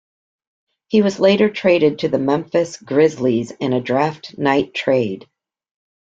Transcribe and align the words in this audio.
He 0.87 1.03
was 1.03 1.19
later 1.19 1.47
traded 1.47 1.99
to 1.99 2.09
the 2.09 2.17
Memphis 2.17 2.77
Grizzlies 2.77 3.51
in 3.51 3.71
a 3.71 3.79
draft 3.79 4.35
night 4.35 4.73
trade. 4.73 5.29